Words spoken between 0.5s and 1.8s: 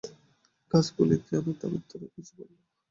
গাছগুলি যেন তার